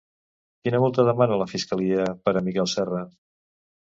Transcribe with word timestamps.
Quina 0.61 0.77
multa 0.83 1.03
demana 1.09 1.37
la 1.41 1.47
fiscalia 1.51 2.05
per 2.23 2.33
a 2.39 2.43
Miquel 2.47 2.71
Serra? 2.73 3.03